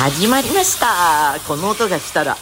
[0.00, 2.34] 始まりましたこの音がしたら。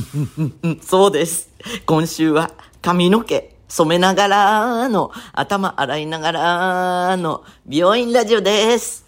[0.80, 1.50] そうです。
[1.84, 9.04] 今週は髪の毛染めながらの、頭洗いながらの、美容院ラジオです。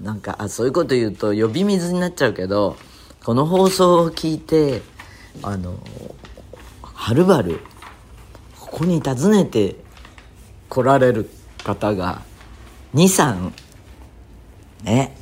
[0.00, 2.76] なんか、あ、そういうこと言うと呼び水になっちゃうけど、
[3.24, 4.80] この放送を聞いて、
[5.42, 5.74] あの、
[6.82, 7.58] はるばる、
[8.60, 9.74] ここに訪ねて
[10.68, 11.28] 来られる
[11.64, 12.22] 方が、
[12.94, 13.52] 2、3、
[14.84, 15.16] ね、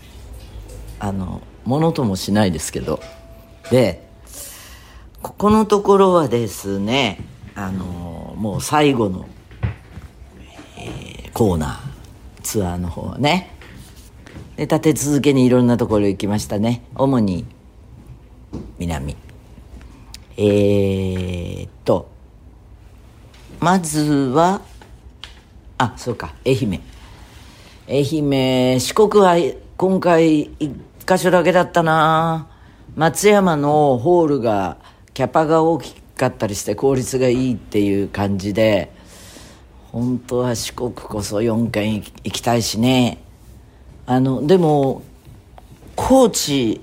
[1.71, 3.01] ものともしないですけど。
[3.71, 4.03] で、
[5.23, 7.23] ここのところはですね、
[7.55, 9.29] あの、もう最後の、
[10.77, 13.55] えーコーナー、ツアーの方はね。
[14.57, 16.83] で、立て続けにいろんなところ行きましたね。
[16.97, 17.45] 主に、
[18.81, 19.17] 南。
[20.37, 22.11] えーっと、
[23.61, 24.61] まずは、
[25.79, 26.81] あ、そうか、愛媛。
[27.89, 29.37] 愛媛、四国は
[29.77, 30.51] 今回
[31.11, 32.47] 箇所だけだったな。
[32.95, 34.77] 松山のホールが
[35.13, 38.93] キャパが大きかったりして効率がいいっていう感じで
[39.91, 43.19] 本当は四国こそ4回行きたいしね。
[44.07, 45.03] あのでも
[45.97, 46.81] 高知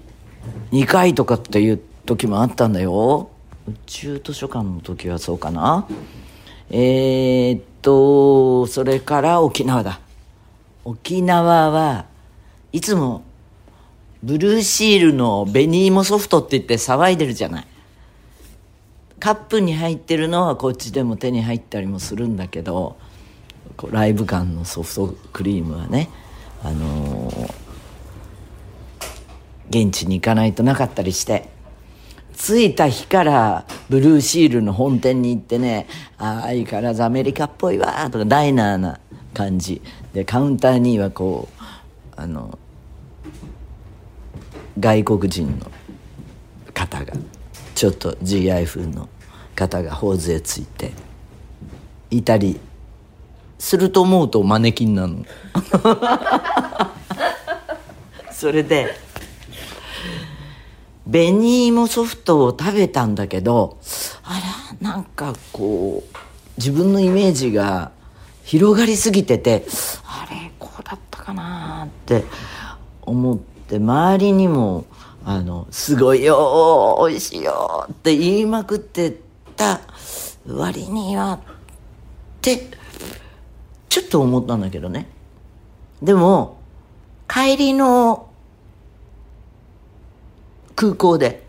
[0.74, 3.30] 2回とかっていう時もあったんだよ。
[3.66, 5.88] 宇宙図書館の時はそうかな。
[6.70, 10.02] えー、っとそれから沖縄だ。
[10.84, 12.08] 沖縄は
[12.74, 13.24] いつも
[14.24, 17.68] ブルーシールの紅芋ソフトって言って騒いでるじゃない。
[19.20, 22.98] カップに入ってるのはこっちでも手に入ったりもするんだけど
[23.90, 26.10] ライブ感のソフトクリームはね
[26.64, 27.54] あのー
[29.70, 31.50] 現地に行かないとなかったりして。
[32.38, 35.88] 着いた日からブルーシールの本店に行ってね
[36.20, 39.00] ああ相変わらずアメリカっぽいわとかダイナーな
[39.34, 39.82] 感じ。
[40.14, 41.64] でカウンターにはこう
[42.16, 42.60] あの
[44.80, 45.72] 外国人の
[46.74, 47.14] 方が
[47.74, 49.10] ちょっと GI 風の
[49.56, 50.92] 方が頬杖ついて
[52.12, 52.60] いたり
[53.58, 55.26] すると思うとマネキンなの。
[58.32, 58.96] それで
[61.12, 63.80] 紅芋ソフトを食べたんだけど
[64.24, 64.40] あ
[64.82, 66.18] らなんかこう
[66.58, 67.92] 自分のイメージが
[68.44, 69.66] 広がりすぎてて
[70.06, 72.26] あれこうだったかなって
[73.02, 73.57] 思って。
[73.68, 74.86] で周りにも
[75.26, 79.20] あの「すごいよ美味しいよ」って言いまくって
[79.56, 79.82] た
[80.48, 81.40] 割にはっ
[82.42, 82.70] て
[83.90, 85.10] ちょっと思ったんだけどね。
[86.02, 86.58] でも
[87.28, 88.30] 帰りの
[90.76, 91.46] 空港で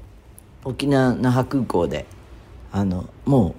[0.64, 2.06] 沖縄那覇空港で
[2.72, 3.54] あのも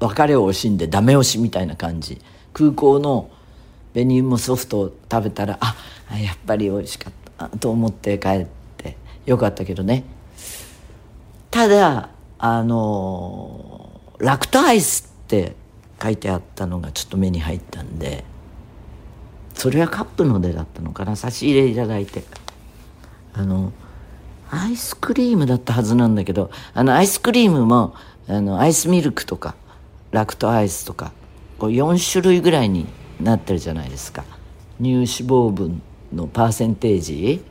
[0.00, 2.20] う別れを惜しんでダメ押しみたいな感じ。
[2.52, 3.30] 空港の
[3.94, 5.76] 紅芋ソフトを食べたらあ
[6.16, 8.46] やっぱり美味しかったと思って帰っ
[8.76, 8.96] て
[9.26, 10.04] よかったけどね。
[11.50, 15.54] ただあのラクトアイスって
[16.00, 18.24] 書いてあったのがちょっと目に入ったんで
[19.54, 22.22] それはカップのでだったのかな差し入れいただいて。
[23.34, 23.72] あの
[24.50, 27.94] アイスクリームだったはずなんだけどあのアイスクリームも
[28.26, 29.54] あのアイスミルクとか
[30.10, 31.12] ラクトアイスとか
[31.58, 32.86] こう4種類ぐらいに
[33.20, 34.24] なってるじゃないですか。
[34.78, 35.82] 乳脂肪分
[36.12, 37.42] のパーセンテージ。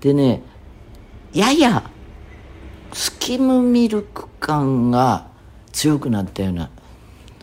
[0.00, 0.42] でね
[1.32, 1.90] やや
[2.92, 5.28] スキムミルク感が
[5.72, 6.70] 強くなったような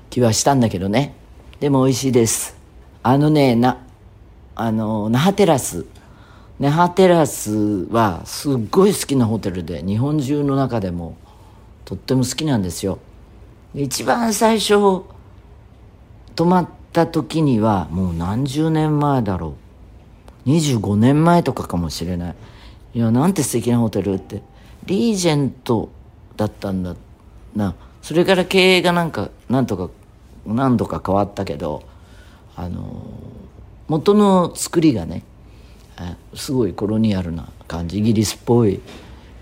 [0.10, 1.16] 気はしたんだけどね。
[1.60, 2.58] でも美味しいです。
[3.04, 3.78] あのねな
[4.56, 5.86] あの那覇テラス。
[6.60, 11.16] 那覇テラスはすっごい好きなホテルで日本中の中でも
[11.86, 13.00] とっても好きなんですよ。
[13.76, 15.04] 一番最初
[16.36, 19.67] 泊まった時にはもう何十年前だろう。
[20.48, 22.36] 25年前とかかもしれない。
[22.96, 24.42] いやなんて素敵なホテルって。
[24.86, 25.90] リージェント
[26.38, 26.96] だったんだ
[27.56, 27.76] な。
[28.02, 29.90] それから経営がなんかなんとか
[30.46, 31.84] 何度か変わったけど
[32.56, 33.04] あの
[33.90, 35.24] 元の作りがね
[36.34, 38.80] すごいコロニアルな感じイギリスっぽい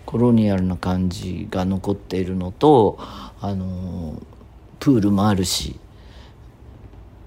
[0.05, 4.19] コロニアルな感じが残っているのとあの
[4.79, 5.79] プールもあるし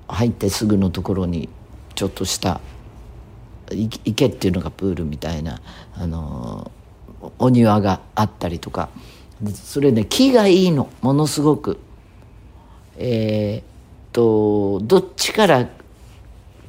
[0.09, 1.49] 入ってすぐのところに
[1.95, 2.61] ちょっとした
[3.73, 5.61] 池っていうのがプールみたいな
[5.95, 6.71] あの
[7.39, 8.89] お庭があったりとか。
[9.55, 10.89] それね木がいいの。
[11.01, 11.79] ものすごく。
[12.97, 13.65] えーっ
[14.13, 15.69] とどっちから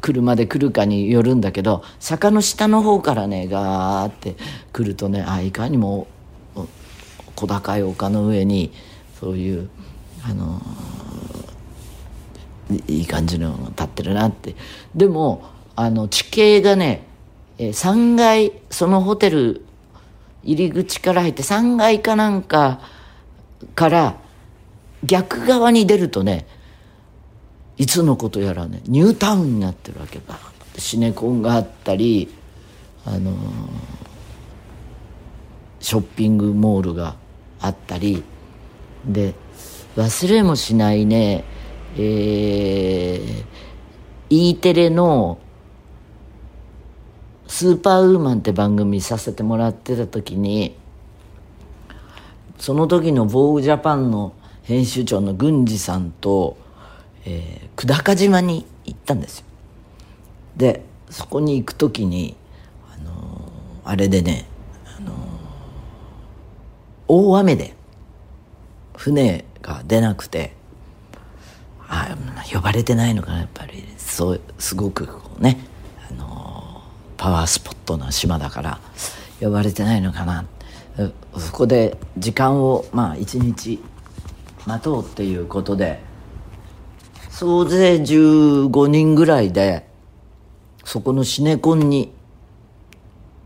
[0.02, 4.36] 車で来るかによるんだけど坂の下の方からねガーって
[4.72, 6.08] 来るとねあいかにも
[7.36, 8.72] 小高い丘の上に
[9.20, 9.70] そういう
[10.24, 10.62] あの
[12.70, 14.56] いいい感じの立ってるなって。
[14.94, 15.44] でも
[15.80, 17.08] あの地形がね
[17.58, 19.66] え、3階そのホテル
[20.44, 22.82] 入り口から入って3階かなんか
[23.76, 24.18] から
[25.06, 26.46] 逆側に出るとね
[27.78, 30.38] いつのことやらねニュータウンになってるわけば
[30.78, 32.28] シネコンがあったり
[33.06, 33.36] あのー、
[35.80, 37.16] ショッピングモールが
[37.62, 38.22] あったり。
[39.06, 39.34] で
[39.96, 41.46] 忘れもしないね
[41.96, 43.46] えー、
[44.30, 45.40] E テレの
[47.50, 50.76] 「スーパーウーマン」って番組させてもらってた時に
[52.60, 56.58] その時の「ボーグジャパン」の編集長の郡司さんと、
[57.26, 59.46] えー、久高島に行ったんですよ。
[60.56, 62.36] でそこに行く時に
[62.94, 64.46] あのー、あれでね、
[64.98, 65.16] あのー、
[67.08, 67.76] 大雨で
[68.96, 70.54] 船が出なくて
[71.88, 72.16] あ
[72.54, 73.84] 呼ばれてないのかなやっぱり。
[73.98, 75.58] そうすごくこうね、
[77.20, 78.80] パワースポットな島だから
[79.42, 80.46] 呼ばれてないのかな。
[81.38, 83.80] そこで時間をまあ一日
[84.66, 86.02] 待とうっていうことで
[87.30, 89.88] 総勢15人ぐらいで
[90.84, 92.12] そこのシネコンに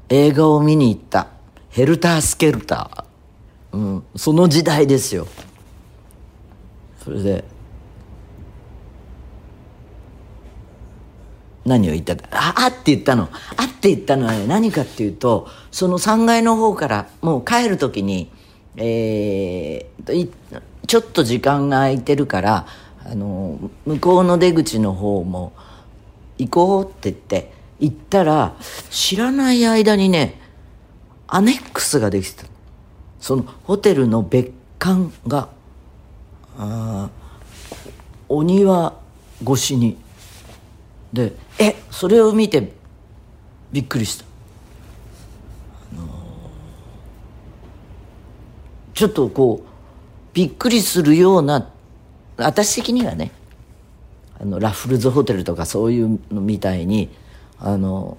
[0.10, 1.28] 映画を見に行った
[1.70, 5.28] ヘルタースケルター、うん、その時代ですよ。
[7.04, 7.44] それで
[11.66, 13.30] 何を言ったああって言ったの。
[13.58, 18.30] あって言ったのは、ね、何かっていうとその3階の方からもう帰る時に
[18.76, 20.32] えー、
[20.88, 22.66] ちょっと時間が空いてるから
[23.06, 25.54] あの向こうの出口の方も
[26.38, 28.56] 行こうって言って行ったら
[28.90, 30.40] 知らない間にね
[31.28, 32.50] アネックスができてた
[33.20, 35.50] そのホテルの別館が
[36.58, 37.10] あ
[38.28, 38.98] お庭
[39.44, 39.98] 越しに
[41.14, 42.74] でえそれを見て
[43.72, 44.26] びっくりした、
[45.94, 46.08] あの、
[48.94, 49.68] ちょっとこう
[50.34, 51.70] びっくりするような
[52.38, 53.32] 私的にはね
[54.40, 57.10] あのラッフルズホテルとかそういうのみたいに
[57.60, 58.18] あの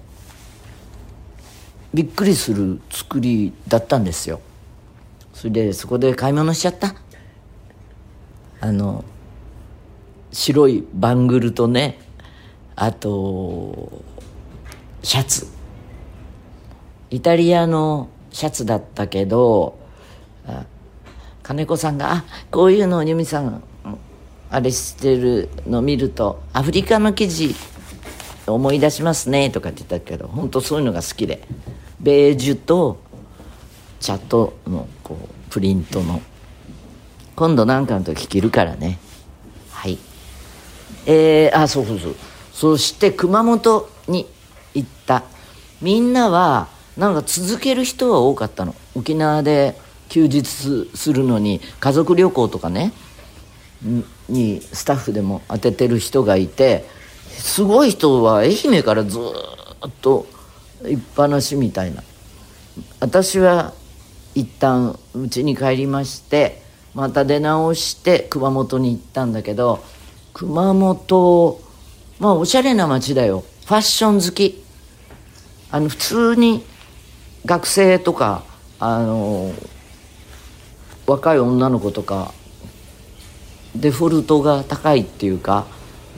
[1.93, 4.39] びっくりする作りだったんですよ。
[5.33, 6.95] それでそこで買い物しちゃった。
[8.61, 9.03] あの
[10.31, 11.99] 白いバングルとね
[12.75, 14.03] あと
[15.03, 15.47] シャツ。
[17.11, 19.77] イタリアのシャツだったけど
[21.43, 23.63] 金子さんが「あこういうのを由美さん
[24.49, 27.55] あれしてるの見るとアフリカの生地
[28.47, 31.47] 思い出しますね」とかって言ったけど本当そういうのが好きで。
[31.99, 32.99] ベージュと
[33.99, 36.21] チャットのこうプリントの。
[37.35, 38.99] 今度なんかの時着るからね。
[39.71, 39.97] はい。
[41.05, 42.15] えー、あそうそうそう。
[42.55, 44.25] そして熊本に
[44.73, 45.23] 行った。
[45.81, 48.73] みんなはなんか続ける人は多かったの。
[48.95, 52.93] 沖縄で休日するのに家族旅行とかね
[54.29, 56.85] にスタッフでも当ててる人がいて
[57.27, 60.25] すごい人は愛媛からずっと
[60.85, 62.03] いっぱなしみたいな。
[63.01, 63.73] 私は
[64.33, 66.61] 一旦家に帰りまして
[66.93, 69.83] また出直して熊本に行ったんだけど
[70.33, 71.64] 熊本
[72.19, 73.43] まあおしゃれな街だよ。
[73.65, 74.63] ファッション好き。
[75.71, 76.63] あの普通に
[77.45, 78.43] 学生とか
[78.79, 79.51] あの
[81.05, 82.33] 若い女の子とか
[83.75, 85.67] デフォルトが高いっていうか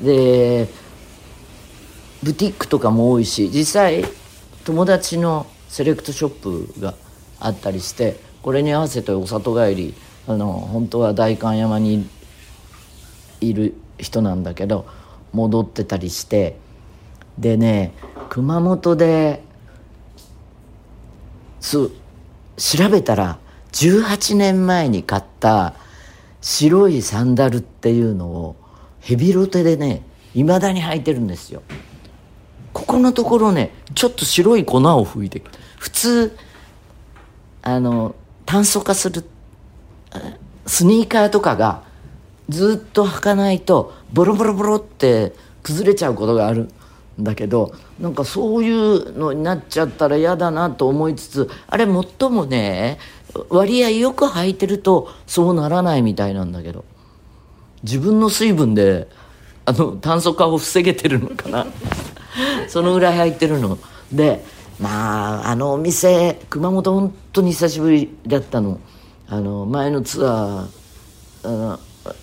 [0.01, 0.67] で
[2.23, 4.05] ブティックとかも多いし実際
[4.63, 6.93] 友達のセレクトショップが
[7.39, 9.93] あったりしてこれに合わせてお里帰り
[10.27, 12.07] あの本当は代官山に
[13.41, 14.85] いる人なんだけど
[15.33, 16.57] 戻ってたりして
[17.37, 17.93] でね
[18.29, 19.43] 熊本で
[21.61, 23.39] 調べたら
[23.73, 25.73] 18年前に買った
[26.41, 28.55] 白いサンダルっていうのを
[28.99, 30.03] ヘビロテでね
[30.33, 31.61] いまだに履いてるんですよ。
[32.73, 35.41] ここのところねちょっと白い粉を吹いて
[35.79, 36.37] 普通
[37.63, 38.15] あの
[38.45, 39.25] 炭素化する
[40.67, 41.83] スニーカーとかが
[42.49, 45.33] ずっと履かないとボロボロボロって
[45.63, 46.69] 崩れちゃうことがある
[47.19, 52.99] んだけどなんかそういうのになっちゃったら嫌だなと思いつつあれ最もね
[53.49, 56.85] 割合よく履いてるとそうならないみたいなんだけど
[57.83, 59.07] 自分の水分で
[59.65, 61.67] あの炭素化を防げてるのかな？
[62.69, 63.77] そのぐらい履いてるの。
[64.11, 64.43] で
[64.79, 68.79] まああのお店熊本本当に久しぶりだったの。
[69.27, 71.79] あの前のツアー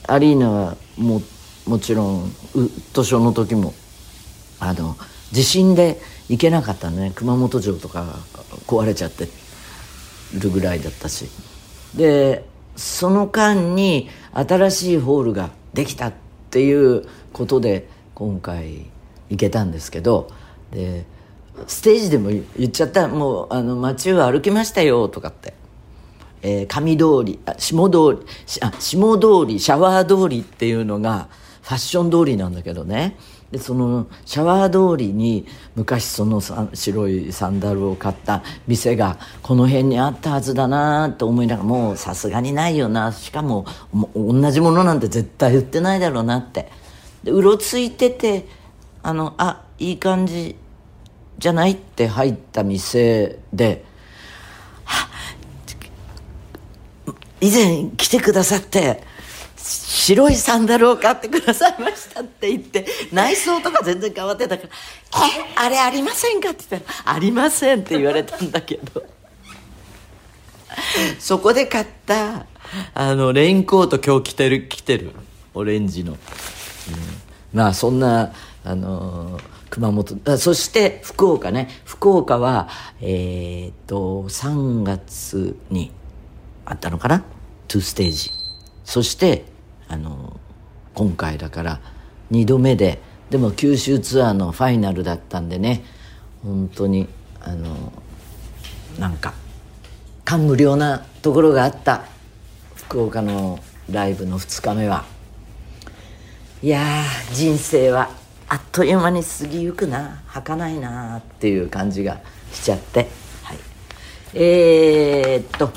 [0.07, 1.23] アリーナはもう
[1.67, 3.75] もちろんウッドショーの時も
[4.61, 4.97] あの
[5.33, 7.13] 地震で行けなかったね。
[7.15, 8.17] 熊本城とか
[8.67, 9.29] 壊れちゃって
[10.39, 11.27] るぐらいだったし。
[11.97, 12.45] で
[12.77, 16.13] その間に新しいホールができたっ
[16.51, 18.87] ていうことで今回
[19.31, 20.29] 行けたんですけど
[20.73, 21.05] で
[21.69, 25.55] ステージでも言っちゃったもうあの街を歩きましたよとかって。
[26.47, 28.27] えー、上通りあ下通り
[28.61, 31.29] あ下通りシャワー通りっていうのが
[31.65, 33.17] ファッション通りなんだけどね。
[33.51, 36.43] でそのシャワー通りに昔その
[36.75, 43.13] 白いサンダルを買った店がこの辺にあったはずだなと思いながらもうさすがにないよな。
[43.13, 43.65] しかも
[44.15, 46.71] 同じものなんて絶対売ってないだろうなって。
[47.23, 48.47] でうろついてて
[49.03, 50.57] あのあいい感じ
[51.39, 53.85] じゃないって入った店で
[57.41, 59.03] 以前来てくださって
[60.05, 64.69] 白いサンダルを買ってくださいましたって言って内装とか全然変わってたから
[65.27, 69.03] 「えあれありませんか?」って言ったら「ありません」って言われたんだけど。
[71.21, 72.47] そこで買った
[72.95, 75.13] あのレインコート今日着てる着てる
[75.55, 76.19] オレンジの、うん、
[77.53, 78.33] まあそんな
[78.65, 81.69] あのー、熊本あそして福岡ね。
[81.85, 82.69] 福岡は
[83.01, 85.93] えー、っと3月に
[86.67, 87.25] あったのかな
[87.69, 88.33] ？2ステージ。
[88.85, 89.54] そして
[89.95, 90.39] あの
[90.95, 91.81] 今回だから
[92.31, 95.85] 2度目ででも九州ツアーのファイナルだったんでね
[96.43, 97.09] 本当に
[97.41, 97.93] あの
[98.99, 99.35] なんか
[100.25, 102.05] 感無量なところがあった。
[102.75, 103.61] 福岡の
[103.91, 105.05] ライブの2日目は。
[106.63, 108.11] いや人生は
[108.49, 110.23] あっという間に過ぎゆくな。
[110.27, 112.21] 儚いなっていう感じが
[112.53, 113.09] しちゃって。
[113.43, 113.59] はい。
[114.35, 115.71] えー、っと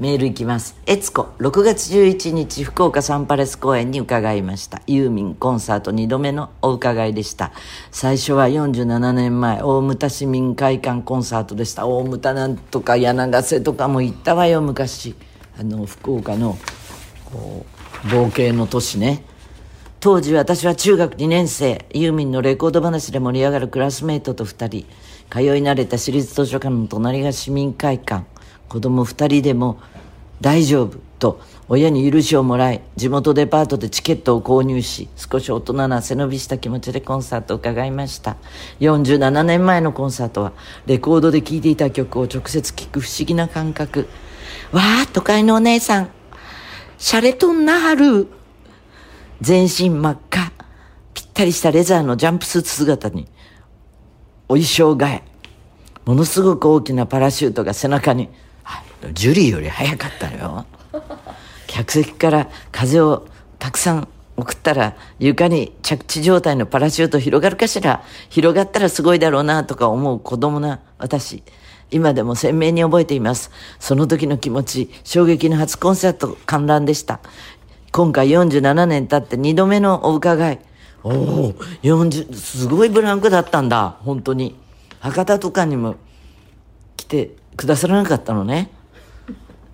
[0.00, 0.76] メールいきます。
[0.86, 4.80] えつこ、6月11日、福岡サンパレス公演に伺いました。
[4.86, 7.50] ユーミンコンサート2度目のお伺いでした。
[7.90, 11.88] 最初は47年前、大牟田市民会館コンサートでした。
[11.88, 15.16] 大牟田なんとか柳瀬とかも行ったわよ、昔。
[15.58, 16.56] あの、福岡の、
[17.24, 17.66] こ
[18.04, 19.24] う、冒険の都市ね。
[19.98, 24.86] 当時私は中学2年生、ユーミンのレコード話で盛り上がるクラスメートと2人、
[25.28, 28.37] 通い慣れた私立図書館の隣が市民会館。
[28.68, 29.78] 子供二人でも
[30.40, 38.36] 大丈夫と親に許しをもらい地元デパートでチケットを購入し少し大人な背伸びした気持ちでコンサートを伺いました。
[38.80, 40.52] 47年前のコンサートは
[40.86, 44.08] レコードで聴いていた曲を直接聴く不思議な感覚。
[44.72, 46.10] わあ都会のお姉さん
[46.98, 48.28] シャレとんなはる。
[49.40, 50.52] 全身真っ赤
[51.14, 53.28] ぴったりしたレザーのジャンプスーツ姿に
[54.48, 55.22] お衣装替え。
[56.04, 58.30] ものすごく大きなパラシュートが背中に
[59.12, 60.66] ジュリーより早かったのよ。
[61.66, 63.26] 客席から風を
[63.58, 68.02] たくさん送ったら床に着地状態のパラシュート広がるかしら。
[68.28, 71.42] 広がったらすごいだろうなとか思う子供な私。
[71.90, 73.50] 今でも鮮明に覚えています。
[73.80, 77.20] その時の気持ち衝撃の初コンサート観覧でした。
[77.90, 80.60] 今回47年経って2度目のお伺い。
[81.02, 81.52] おお
[81.82, 83.96] 40すごいブランクだったんだ。
[84.04, 84.56] 本当に。
[85.00, 85.96] 博多とかにも
[86.96, 88.70] 来てくださらなかったのね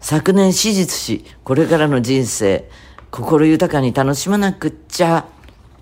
[0.05, 2.69] 昨年手術し、これからの人生、
[3.11, 5.25] 心豊かに楽しまなくっちゃ、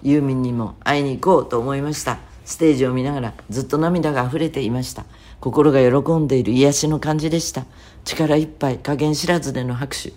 [0.04, 2.20] ユーミンにも会いに行こうと思いました。
[2.44, 5.06] ステージを見ながらずっと涙が溢れていました。
[5.40, 7.64] 心が喜んでいる癒しの感じでした。
[8.04, 10.12] 力いっぱい加減知らずでの拍手。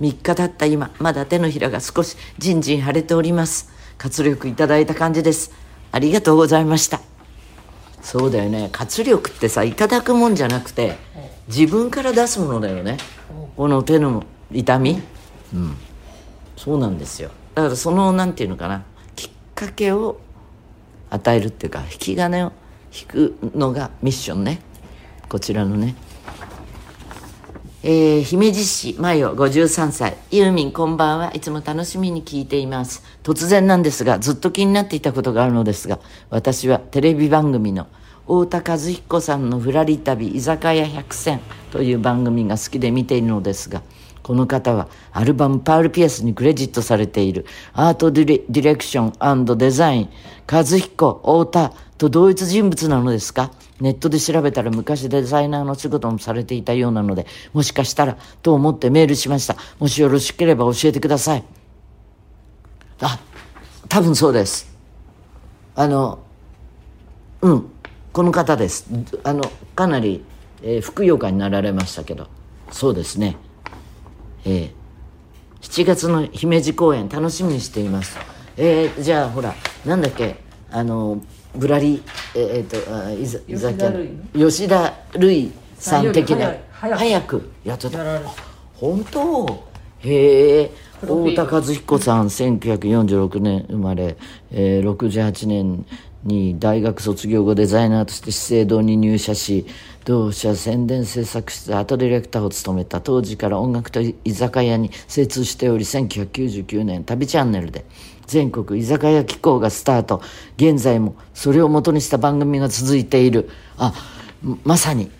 [0.00, 3.72] 3日経った今、まだ手のひらが少しじんじん腫れております。
[3.98, 5.50] 活力いただいた感じです。
[5.90, 7.00] ありがとうございました。
[8.02, 8.68] そうだよね。
[8.70, 10.96] 活力ってさ、いただくもんじゃなくて、
[11.48, 12.98] 自分から出すものだよね。
[13.58, 15.02] この手の痛み、
[15.52, 15.76] うん、
[16.56, 17.30] そうなんですよ。
[17.56, 18.84] だからそのなんていうのかな。
[19.16, 20.20] きっかけを
[21.10, 22.52] 与えるっていうか引き金を
[22.96, 24.60] 引くのがミッションね。
[25.28, 25.96] こちらのね。
[27.82, 31.32] えー、姫路市マヨ53歳ユーミンこんばんは。
[31.34, 33.02] いつも楽しみに聞いています。
[33.24, 35.98] 突然なんですがずっと気になっていたことがあるのですが
[36.30, 37.88] 私はテレビ番組の
[38.28, 43.82] 太田和彦さんのふらり旅居酒屋百選という番組が好きで見ているのですが、
[44.22, 50.10] この方はアルバムパールピアスにクレジットされているアートディレクションデザイン
[50.46, 53.50] 和彦太田と同一人物なのですか？
[53.80, 59.56] ネットで調べたら昔デザイナーの仕事もされていたようなので、もしかしたらと思ってメールしました。
[59.78, 61.44] もしよろしければ教えてください。
[63.00, 63.18] あ、
[63.88, 64.76] 多分そうです。
[65.74, 66.18] あの、
[67.40, 67.70] うん。
[68.12, 68.86] この方です。
[69.24, 69.42] あの
[69.74, 70.24] かなり、
[70.62, 72.26] えー、ふくよかになられましたけど。
[72.70, 73.36] そうですね。
[74.44, 74.70] えー、
[75.60, 78.18] 7月の姫路公演楽しみにしています。
[78.56, 79.54] えー、じゃあほら
[79.86, 80.36] なんだっけ
[80.70, 81.22] あの
[81.54, 82.02] ぶらり
[82.34, 86.54] えー、っとあいざ吉田類吉田類さん的な。
[86.72, 87.98] 早くやってた。
[87.98, 88.26] やられる
[88.74, 89.68] 本当？
[90.00, 94.16] へえ太田和彦さん1946年生まれ、
[94.52, 95.84] えー68年
[96.24, 99.66] に大学卒業後デザイナーとして資生堂に入社し
[100.04, 107.84] 同社宣伝制作室でアートディレクターを務めた当時から音楽と居酒屋に精通しており1999年旅チャンネルで
[108.28, 110.22] 全国居酒屋機構がスタート。
[110.56, 113.50] 現在もそれを元にした番組が続いている。
[113.78, 113.92] あ
[114.64, 115.10] まさに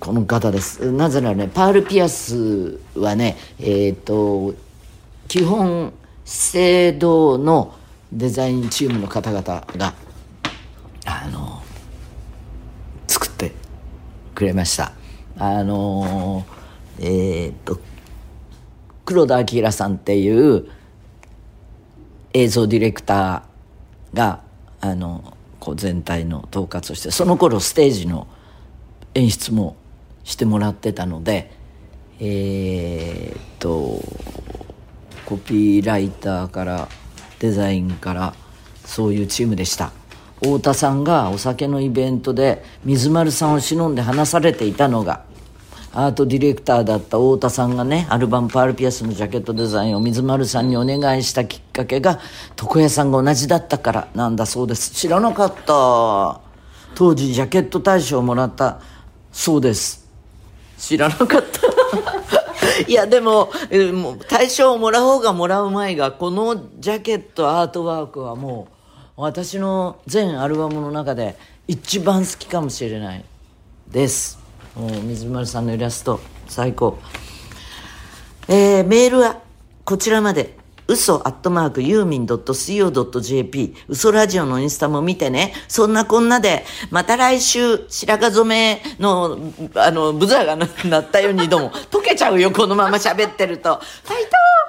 [0.00, 0.90] この方です。
[0.92, 4.54] なぜならねパールピアスはねえっ、と
[5.28, 5.92] 基本
[6.24, 7.74] 資生堂の
[8.12, 9.42] デザインチームの方々
[9.76, 9.94] が
[11.06, 11.62] あの
[13.06, 13.52] 作って
[14.40, 14.92] くれました。
[15.38, 16.46] あの
[16.98, 17.78] えっ、と
[19.04, 20.66] 黒田明さんっていう
[22.32, 24.40] 映像ディレクターが
[24.80, 28.26] あのこう全体の統括をしてその頃ステージの
[29.14, 29.76] 演出も
[30.24, 31.50] してもらってたので
[32.18, 34.00] えーっと
[35.26, 36.88] コピーライターから
[37.40, 38.34] デザインから
[38.86, 39.99] そういうチームでした。
[40.40, 45.24] 太田さんがお酒のイベントで水丸さんを忍んで話されていたのが
[45.92, 52.20] アートディレクターだった太田さんがねアルバム「パールピアス」のジャケットデザインを水丸さんにお願いしたきっかけが
[52.60, 54.92] 床屋さんが同じだったからなんだそうです。
[54.92, 56.40] 知らなかった。
[56.94, 58.80] 当時ジャケット大賞をもらった。
[59.32, 60.08] そうです。
[60.78, 61.40] 知らなかった。
[62.86, 63.50] いやでも
[63.92, 68.79] もう大賞をもらおうがもらう前がこのジャケットアートワークはもう
[69.20, 71.36] 私の全アルバムの中で
[71.68, 73.24] 一番好きかもしれない。
[73.88, 74.38] です。
[74.74, 76.98] もう水丸さんのイラスト最高。
[78.48, 79.42] えーメールは
[79.84, 80.58] こちらまで。
[80.90, 85.52] 嘘アットマークユーミン .co.jp 嘘ラジオのインスタも見てね。
[85.68, 89.38] そんなこんなで、また来週白髪染めの、
[89.76, 91.70] あの、ブザーがなったようにどうも。
[91.70, 93.76] 溶けちゃうよ、このまま喋ってると。
[93.76, 94.59] ファイトー